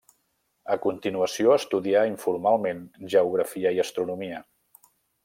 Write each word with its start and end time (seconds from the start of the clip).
A 0.75 0.77
continuació 0.85 1.51
estudià 1.57 2.01
informalment 2.13 2.81
geografia 3.15 3.75
i 3.77 3.83
astronomia. 3.85 4.41